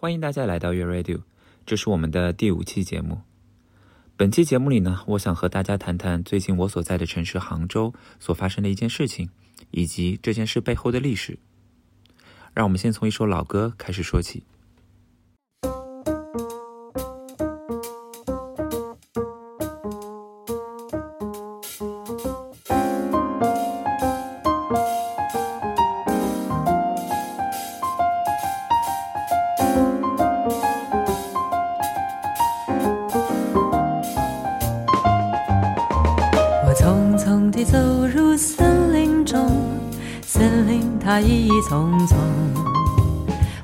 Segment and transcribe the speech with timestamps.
[0.00, 1.20] 欢迎大家来到月 Radio，
[1.66, 3.20] 这是我们的第五期节目。
[4.16, 9.28] 本期节目里呢，我想和大家谈谈最近我所在的城市杭州所发生的一件事情，
[9.72, 11.38] 以及这件事背后的历史。
[12.54, 14.42] 让我们先从一首老歌开始说起。
[41.10, 42.14] 森林它意义匆匆，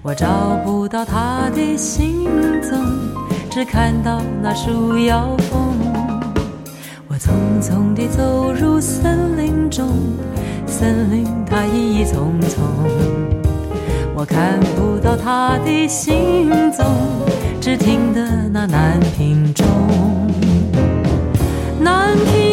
[0.00, 2.24] 我找不到它的行
[2.62, 2.82] 踪，
[3.50, 5.76] 只看到那树摇风。
[7.06, 9.86] 我匆匆地走入森林中，
[10.66, 12.62] 森林它意义匆匆，
[14.14, 16.86] 我看不到它的行踪，
[17.60, 19.66] 只听得那南屏钟。
[21.78, 22.43] 南屏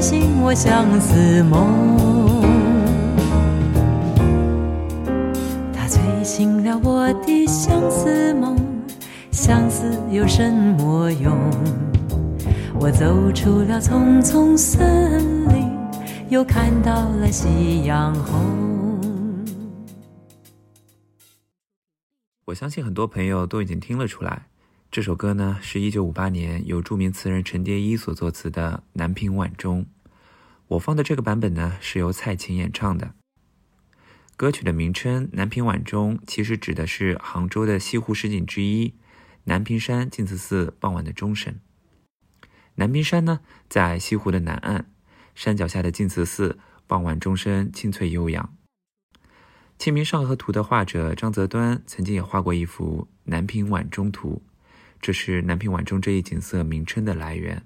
[0.00, 2.40] 醒我相思梦。
[5.72, 8.56] 它催醒了我的相思梦，
[9.30, 11.38] 相思有什么用？
[12.78, 15.70] 我走出了丛丛森林，
[16.30, 18.40] 又看到了夕阳红。
[22.46, 24.46] 我相信很多朋友都已经听了出来，
[24.92, 29.84] 这首歌呢是一九五八年由著名词人陈蝶衣所作词的《南屏晚钟》。
[30.66, 33.14] 我放的这个版本呢是由蔡琴演唱的。
[34.36, 38.94] 歌曲的名称“南屏晚钟”其实指的是杭州的西湖十景之一——
[39.44, 41.54] 南屏山净慈寺傍晚的钟声。
[42.74, 43.38] 南屏山呢
[43.68, 44.90] 在西湖的南岸，
[45.36, 48.56] 山脚下的净慈寺傍晚钟声清脆悠扬。
[49.78, 54.42] 《清明上河图》的画者张择端曾经也画过一幅《南屏晚钟图》，
[55.00, 57.64] 这是南屏晚钟这一景色名称的来源。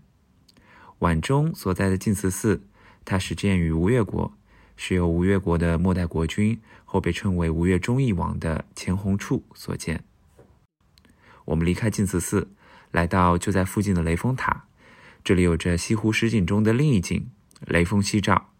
[1.00, 2.62] 晚钟所在的净慈寺，
[3.04, 4.32] 它始建于吴越国，
[4.76, 10.04] 是由吴越国的末代国君，后被称为吴越忠义王的钱弘处所建。
[11.44, 12.48] 我们离开净慈寺，
[12.92, 14.66] 来到就在附近的雷峰塔，
[15.24, 17.30] 这里有着西湖十景中的另一景——
[17.66, 18.52] 雷峰夕照。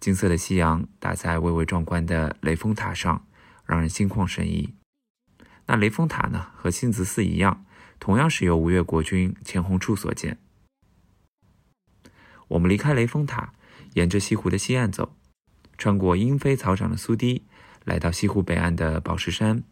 [0.00, 3.26] 金色的夕阳打在巍巍壮观的雷峰塔上，
[3.66, 4.74] 让人心旷神怡。
[5.66, 7.65] 那雷峰塔呢，和净慈寺一样，
[7.98, 10.38] 同样是由吴越国君钱弘处所建。
[12.48, 13.54] 我们离开雷峰塔，
[13.94, 15.16] 沿着西湖的西岸走，
[15.76, 17.44] 穿过莺飞草长的苏堤，
[17.84, 19.62] 来到西湖北岸的宝石山。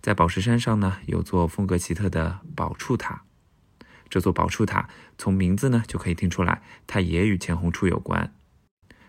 [0.00, 3.24] 在宝石山上呢，有座风格奇特的宝处塔。
[4.08, 4.88] 这座宝处塔
[5.18, 8.32] 从名字呢就可以听出来，它也与钱弘处有关。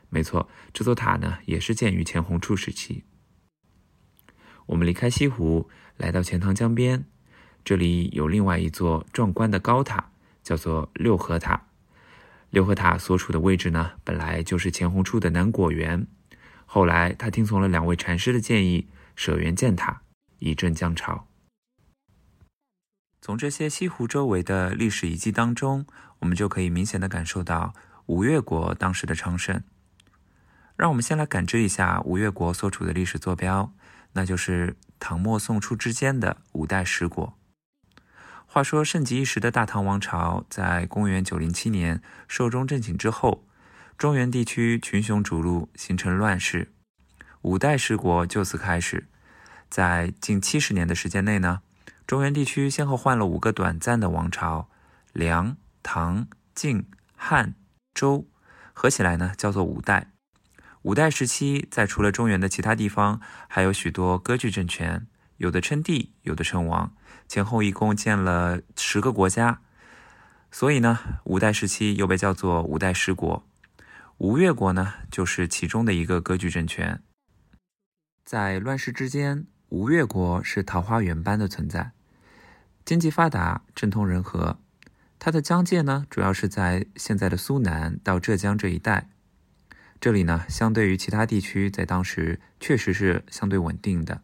[0.10, 3.04] 没错，这座塔呢也是建于钱弘处时期。
[4.66, 7.06] 我们离开西湖，来到钱塘江边，
[7.68, 10.10] 这里有另外一座壮观的高塔，
[10.42, 11.68] 叫做六合塔。
[12.50, 16.08] 六合塔所处的位置呢，本来就是钱弘处的南果园，
[16.66, 20.04] 后来他听从了两位禅师的建议，舍园建塔，
[20.40, 21.28] 以镇江潮。
[23.20, 25.86] 从这些西湖周围的历史遗迹当中，
[26.20, 27.74] 我们就可以明显的感受到
[28.06, 29.62] 吴越国当时的昌盛。
[30.78, 33.74] 让我们先来感知一下吴越国所处的历史坐标，
[34.14, 37.38] 那就是唐末宋初之间的五代十国。
[38.58, 43.46] 话说盛极一时的大唐王朝，在公元907年寿终正寝之后，
[44.00, 46.72] 中原地区群雄逐鹿，形成乱世，
[47.44, 49.08] 五代十国就此开始。
[49.70, 51.62] 在近七十年的时间内呢，
[52.08, 54.68] 中原地区先后换了五个短暂的王朝：
[55.14, 56.26] 梁、唐、
[56.56, 57.54] 晋、汉、
[57.94, 58.26] 周，
[58.74, 60.10] 合起来呢叫做五代。
[60.82, 65.06] 五代时期，在除了中原的其他地方，还有许多割据政权，
[65.38, 66.94] 有的称帝，有的称王，
[67.28, 69.62] 前后一共建了十个国家。
[70.52, 73.46] 所以呢，五代时期又被叫做五代十国。
[74.18, 77.04] 吴越国呢，就是其中的一个割据政权。
[78.26, 81.92] 在乱世之间，吴越国是桃花源般的存在，
[82.84, 84.60] 经济发达，政通人和。
[85.20, 89.10] 它的疆界呢，主要是在现在的苏南到浙江这一带。
[90.00, 94.22] 这里呢，相对于其他地区，在当时确实是相对稳定的。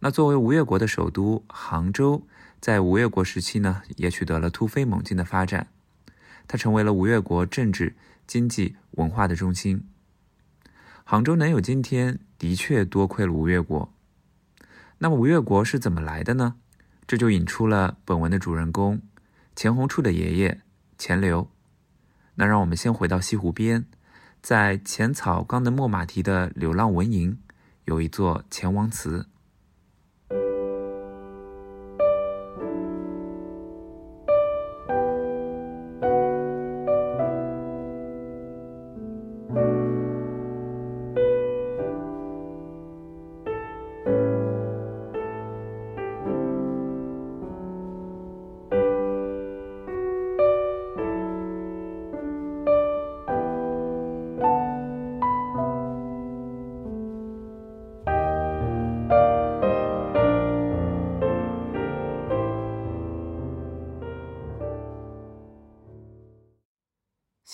[0.00, 2.26] 那作为吴越国的首都杭州，
[2.60, 5.68] 在吴越国时期呢，也取得了突飞猛进的发展。
[6.46, 7.96] 它成为了吴越国政治、
[8.26, 9.86] 经济、文化的中心。
[11.04, 13.92] 杭州能有今天，的确多亏了吴越国。
[14.98, 16.54] 那么吴越国是怎么来的呢？
[17.06, 19.00] 这就引出了本文的主人公
[19.56, 20.60] 钱弘处的爷爷
[20.96, 21.48] 钱镠。
[22.36, 23.86] 那让我们先回到西湖边，
[24.40, 27.38] 在浅草冈能墨马蹄的柳浪闻莺，
[27.86, 29.26] 有一座钱王祠。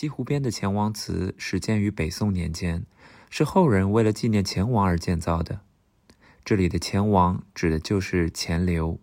[0.05, 2.85] 西湖边的钱王祠始建于北宋年间，
[3.31, 5.61] 是后人为了纪念钱王而建造的。
[6.45, 8.99] 这里的钱王指的就是钱镠。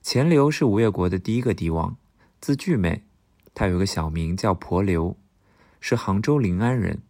[0.00, 1.98] 钱镠是吴越国的第一个帝王，
[2.40, 3.02] 字巨美，
[3.52, 5.14] 他有个小名叫婆留，
[5.78, 7.02] 是杭州临安人。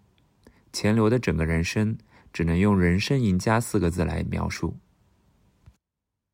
[0.73, 1.97] 钱镠的整个人生
[2.33, 4.75] 只能用“人生赢家”四个字来描述。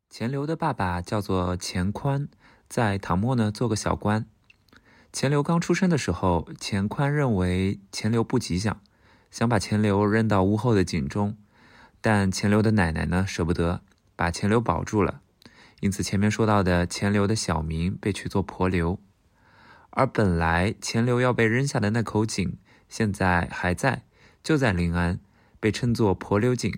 [0.09, 2.27] 钱镠的爸爸叫做钱宽，
[2.67, 4.25] 在唐末呢做个小官。
[5.11, 8.79] 钱镠刚出生的时候，钱宽认为钱镠不吉祥，
[9.31, 11.35] 想把钱镠扔到屋后的井中，
[11.99, 13.81] 但钱镠的奶奶呢舍不得，
[14.15, 15.21] 把钱镠保住了，
[15.79, 18.99] 因此前面说到的钱镠的小名被取作婆留。
[19.89, 22.57] 而本来钱镠要被扔下的那口井，
[22.87, 24.03] 现在还在，
[24.43, 25.19] 就在临安，
[25.59, 26.71] 被称作婆留井。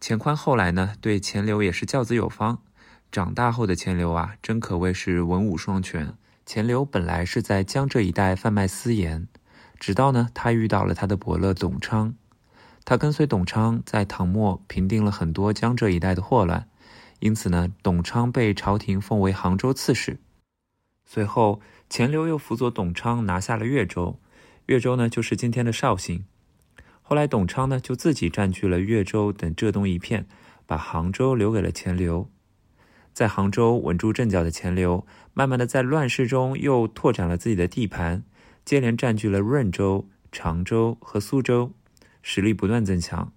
[0.00, 2.62] 钱宽后来呢，对钱镠也是教子有方，
[3.12, 6.16] 长大后的钱镠啊，真可谓是文武双全。
[6.46, 9.26] 钱镠本来是在江浙一带贩卖私盐，
[9.80, 12.14] 直到呢他遇到了他的伯乐董昌，
[12.84, 16.68] 他跟随董昌在唐末平定了很多江浙一带的祸乱，
[17.20, 20.18] 因此呢董昌被朝廷封为杭州刺史。
[21.06, 24.18] 随后钱镠又辅佐董昌拿下了越州，
[24.66, 26.24] 越州呢就是今天的绍兴。
[27.00, 30.26] 后来董昌呢就自己占据了越州等浙东一片，
[30.66, 32.26] 把杭州留给了钱镠。
[33.14, 38.24] 在杭州稳住阵脚的钱镠，慢慢的在乱世中又拓展了自己的地盘，
[38.64, 41.72] 接连占据了润州、常州和苏州，
[42.22, 43.32] 实力不断增强。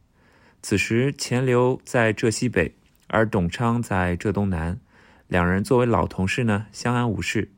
[0.64, 2.76] 此时钱镠在浙西北，
[3.06, 4.80] 而董昌在浙东南，
[5.28, 7.52] 两人作为老同事呢，相安无事。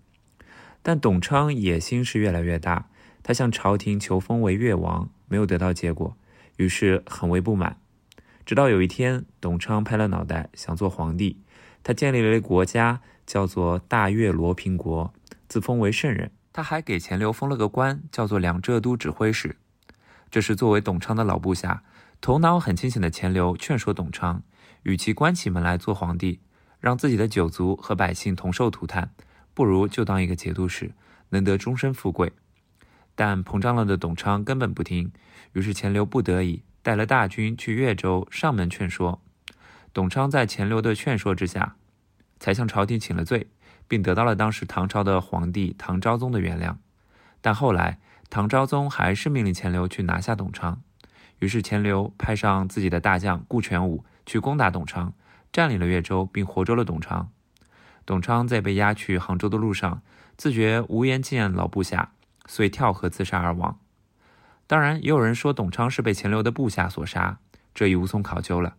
[0.83, 2.89] 但董昌野心是越来越大，
[3.23, 6.17] 他向朝廷求封为越王，没有得到结果，
[6.57, 7.77] 于是很为不满。
[8.45, 11.37] 直到有一天，董昌拍了脑袋，想做皇帝。
[11.83, 15.13] 他建立了一个国家，叫做大越罗平国，
[15.47, 16.31] 自封为圣人。
[16.51, 19.55] 他还给钱镠封了个官，叫做两浙都指挥使。
[20.29, 21.83] 这是作为董昌的老部下，
[22.19, 24.43] 头脑很清醒的钱镠劝说董昌，
[24.83, 26.39] 与其关起门来做皇帝，
[26.79, 29.11] 让自己的九族和百姓同受涂炭，
[29.53, 30.91] 不如就当一个节度使，
[31.29, 32.33] 能得终身富贵。
[33.15, 35.11] 但膨胀了的董昌根本不听，
[35.53, 39.21] 于是钱镠不得已带了大军去越州上门劝说。
[39.93, 41.75] 董昌在钱镠的劝说之下，
[42.39, 43.47] 才向朝廷请了罪，
[43.87, 46.75] 并得到了当时唐朝的皇帝唐昭宗的原谅。
[47.41, 47.99] 但后来，
[48.29, 50.81] 唐昭宗还是命令钱镠去拿下董昌。
[51.39, 55.13] 于是，钱镠派上自己的大将顾全武去攻打董昌，
[55.51, 57.31] 占领了越州，并活捉了董昌。
[58.05, 60.01] 董昌在被押去杭州的路上，
[60.35, 62.11] 自觉无颜见老部下，
[62.45, 63.79] 遂跳河自杀而亡。
[64.67, 67.39] 当然，也有人说董昌是被钱镠的部下所杀，
[67.73, 68.75] 这已无从考究了。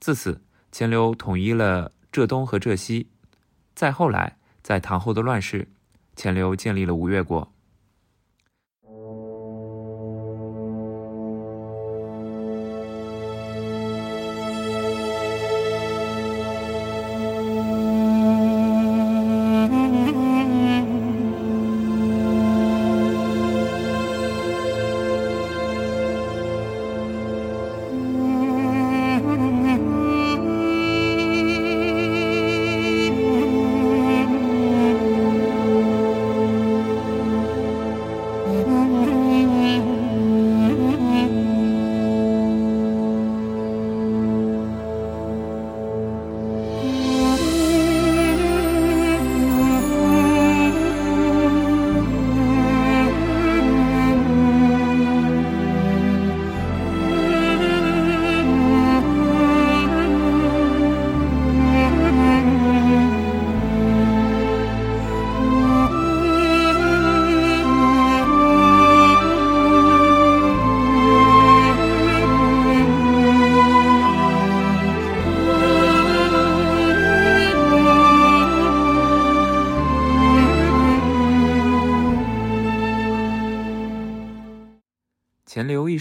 [0.00, 0.40] 自此，
[0.70, 3.08] 钱镠统一了浙东和浙西。
[3.74, 5.68] 再后来，在唐后的乱世，
[6.16, 7.52] 钱镠建立了吴越国。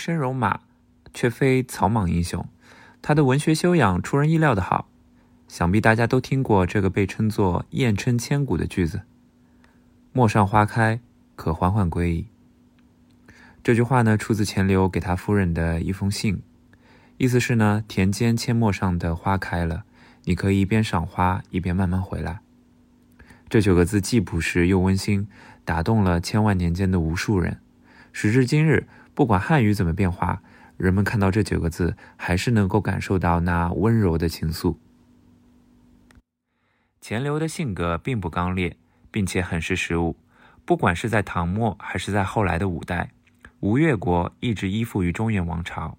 [0.07, 0.61] 真戎马，
[1.13, 2.47] 却非草莽英雄。
[3.01, 4.87] 他的文学修养出人意料的好，
[5.49, 9.01] 想必大家都听过这个被称作“艳称千古”的句子
[10.13, 11.01] ：“陌上花开，
[11.35, 12.27] 可缓缓归矣。”
[13.61, 16.41] 这句话呢，出自钱镠给他夫人的一封信，
[17.17, 19.83] 意思是呢，田间阡陌上的花开了，
[20.23, 22.39] 你可以一边赏花，一边慢慢回来。
[23.49, 25.27] 这九个字既朴实又温馨，
[25.65, 27.59] 打动了千万年间的无数人。
[28.13, 30.43] 时至今日，不管汉语怎么变化，
[30.77, 34.77] 人们看到这九个字，还是能够感受到那温柔的情愫。
[37.01, 38.77] 钱镠的性格并不刚烈，
[39.09, 40.15] 并且很识时务。
[40.65, 43.09] 不管是在唐末，还是在后来的五代，
[43.61, 45.97] 吴越国一直依附于中原王朝。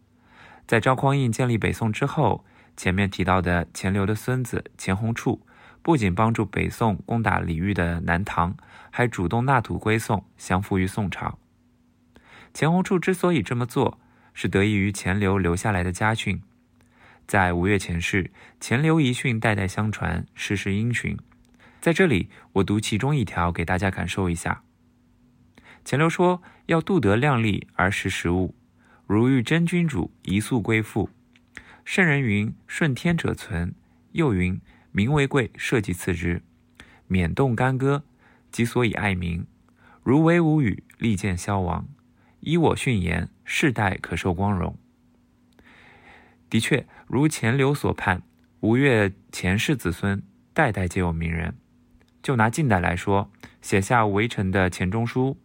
[0.68, 2.44] 在赵匡胤建立北宋之后，
[2.76, 5.44] 前面提到的钱镠的孙子钱弘处。
[5.82, 8.56] 不仅帮助北宋攻打李煜的南唐，
[8.92, 11.36] 还主动纳土归宋，降服于宋朝。
[12.52, 14.00] 钱弘处之所以这么做，
[14.34, 16.40] 是得益于钱镠留下来的家训。
[17.26, 21.16] 在吴越前世，钱镠遗训代代相传，世世因循。
[21.80, 24.62] 在这里，我读其中一条给大家感受一下。
[25.84, 28.54] 钱镠说：“要度德量力而识时务，
[29.06, 31.10] 如遇真君主，一速归附。
[31.84, 33.74] 圣人云：顺天者存。
[34.12, 36.42] 又云。”民为贵，社稷次之。
[37.06, 38.02] 免动干戈，
[38.50, 39.46] 即所以爱民。
[40.02, 41.86] 如为无语，利剑消亡。
[42.40, 44.76] 依我训言，世代可受光荣。
[46.50, 48.22] 的确，如钱镠所盼，
[48.60, 51.54] 吴越前世子孙代代皆有名人。
[52.22, 53.30] 就拿近代来说，
[53.60, 55.38] 写下《围城》的钱钟书，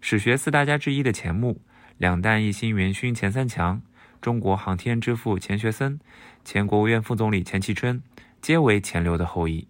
[0.00, 1.60] 史学四大家之一的钱穆，
[1.98, 3.82] 两弹一星元勋钱三强，
[4.20, 6.00] 中国航天之父钱学森，
[6.44, 8.02] 前国务院副总理钱其琛。
[8.42, 9.66] 皆为钱镠的后裔。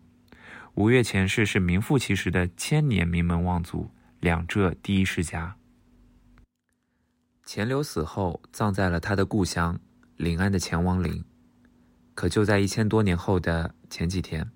[0.75, 3.90] 吴越前世是名副其实的千年名门望族，
[4.21, 5.56] 两浙第一世家。
[7.47, 9.79] 钱镠死后，葬在了他的故乡
[10.17, 11.25] 临安的钱王陵。
[12.12, 14.50] 可就在一千多年后的前几天，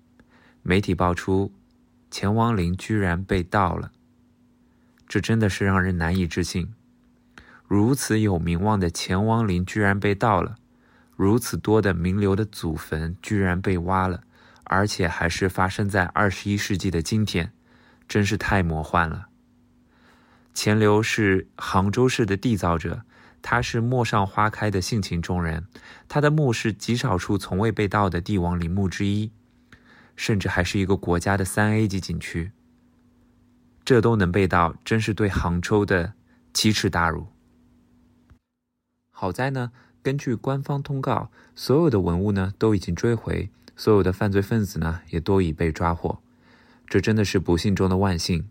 [0.61, 1.49] 媒体爆出
[2.11, 3.93] 钱王陵居然被盗了。
[5.07, 6.73] 这真的是让人难以置信。
[7.65, 10.57] 如此有名望的钱王陵居然被盗了。
[11.15, 14.21] 如此多的名流的祖坟居然被挖了，
[14.65, 17.53] 而且还是发生在二十一世纪的今天，
[18.09, 19.29] 真是太魔幻了。
[20.53, 23.03] 钱镠是杭州市的缔造者，
[23.41, 25.65] 他是陌上花开的性情中人，
[26.07, 29.31] 他的墓是极少数从未被盗的帝王陵墓之一，
[30.15, 32.51] 甚至还是一个国家的三 A 级景区。
[33.83, 36.13] 这都能被盗，真是对杭州的
[36.53, 37.27] 奇耻大辱。
[39.11, 39.71] 好在呢。
[40.03, 46.23] 根据官方通告，所有的文物呢都已经追回，所有的犯罪分子呢也都已被抓获。
[46.87, 48.49] 这真的是不幸中的万幸，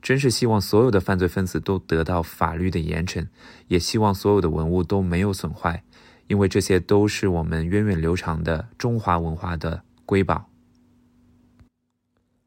[0.00, 3.26] 真是希望所有的犯罪分子都得到法律的严惩，
[3.66, 5.82] 也希望所有的文物都没有损坏，
[6.26, 10.48] 因为这些都是我们源远流长的中华文化的瑰宝。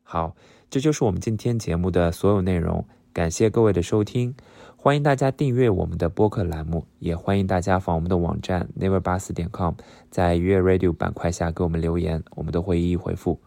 [0.03, 0.35] 好，
[0.69, 4.35] 这就是我们今天节目的所有内容，感谢各位的收听。
[4.75, 9.75] 欢迎大家订阅我们的播客栏目，也欢迎大家访问我们的网站 never 八四点 com，
[10.09, 13.39] 在悦 radio 板块下给我们留言，我们都会一一回复。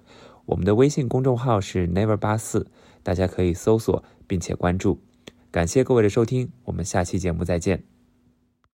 [0.44, 2.68] 我们的微信公众号是 never 八四，
[3.04, 4.99] 大家可以搜索并且关注。
[5.52, 7.94] 感谢各位的收听，我们下期节目再见。